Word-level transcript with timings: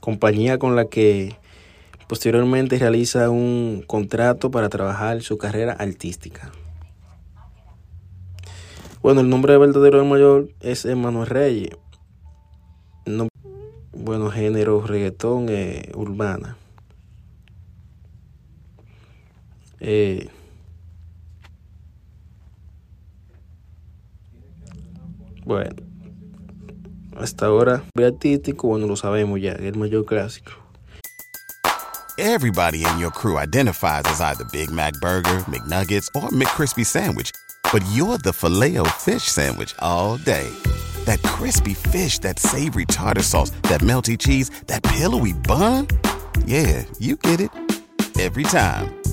Compañía 0.00 0.58
con 0.58 0.76
la 0.76 0.86
que 0.86 1.36
posteriormente 2.08 2.78
realiza 2.78 3.30
un 3.30 3.84
contrato 3.86 4.50
para 4.50 4.68
trabajar 4.68 5.22
su 5.22 5.38
carrera 5.38 5.74
artística. 5.74 6.50
Bueno, 9.02 9.20
el 9.20 9.30
nombre 9.30 9.56
verdadero 9.56 9.98
del 9.98 10.08
mayor 10.08 10.48
es 10.60 10.84
Emmanuel 10.84 11.26
Reyes. 11.26 11.76
No, 13.06 13.28
bueno, 13.92 14.30
género 14.30 14.86
reggaetón 14.86 15.46
eh, 15.48 15.90
urbana. 15.94 16.56
Eh, 19.80 20.28
bueno. 25.44 25.89
Hasta 27.20 27.46
ahora, 27.46 27.84
artístico, 27.96 28.68
bueno, 28.68 28.86
lo 28.86 28.96
sabemos 28.96 29.40
ya, 29.40 29.52
el 29.52 29.76
mayor 29.76 30.06
clásico. 30.06 30.52
Everybody 32.18 32.84
in 32.84 32.98
your 32.98 33.10
crew 33.10 33.38
identifies 33.38 34.04
as 34.04 34.20
either 34.20 34.44
Big 34.52 34.70
Mac 34.70 34.92
Burger, 35.00 35.44
McNuggets, 35.48 36.08
or 36.14 36.28
McCrispy 36.30 36.84
Sandwich. 36.84 37.30
But 37.72 37.82
you're 37.92 38.18
the 38.18 38.32
filet 38.32 38.76
fish 38.98 39.22
Sandwich 39.22 39.74
all 39.78 40.18
day. 40.18 40.50
That 41.06 41.22
crispy 41.22 41.74
fish, 41.74 42.18
that 42.18 42.38
savory 42.38 42.84
tartar 42.84 43.22
sauce, 43.22 43.50
that 43.68 43.80
melty 43.80 44.18
cheese, 44.18 44.50
that 44.66 44.82
pillowy 44.82 45.32
bun. 45.32 45.88
Yeah, 46.44 46.84
you 46.98 47.16
get 47.16 47.40
it. 47.40 47.50
Every 48.18 48.42
time. 48.42 48.99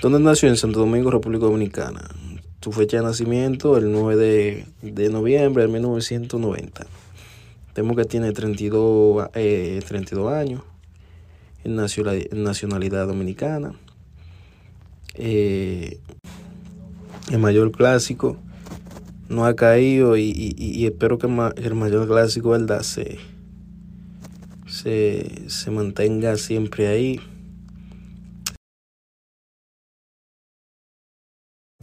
¿Dónde 0.00 0.20
nació? 0.20 0.48
En 0.48 0.56
Santo 0.56 0.78
Domingo, 0.78 1.10
República 1.10 1.46
Dominicana. 1.46 2.08
Su 2.60 2.70
fecha 2.70 2.98
de 2.98 3.02
nacimiento, 3.02 3.76
el 3.76 3.90
9 3.90 4.14
de, 4.14 4.66
de 4.80 5.08
noviembre 5.08 5.64
de 5.64 5.68
1990. 5.72 6.86
Temo 7.72 7.96
que 7.96 8.04
tiene 8.04 8.30
32, 8.30 9.30
eh, 9.34 9.82
32 9.88 10.32
años. 10.32 10.62
En 11.64 11.74
nacionalidad, 11.74 13.08
dominicana. 13.08 13.74
Eh, 15.14 15.98
el 17.32 17.38
mayor 17.40 17.72
clásico 17.72 18.36
no 19.28 19.46
ha 19.46 19.56
caído 19.56 20.16
y, 20.16 20.30
y, 20.30 20.54
y 20.56 20.86
espero 20.86 21.18
que 21.18 21.26
el 21.26 21.74
mayor 21.74 22.06
clásico, 22.06 22.50
¿verdad? 22.50 22.82
Se, 22.82 23.18
se, 24.68 25.48
se 25.48 25.70
mantenga 25.72 26.36
siempre 26.36 26.86
ahí. 26.86 27.20